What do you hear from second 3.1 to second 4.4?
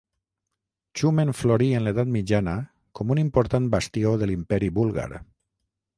un important bastió de